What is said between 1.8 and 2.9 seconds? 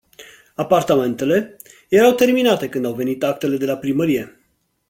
erau terminate când